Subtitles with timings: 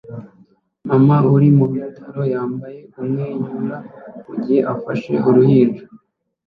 [0.87, 3.77] Mama uri mu bitaro yambaye umwenyura
[4.25, 5.83] mugihe afashe uruhinja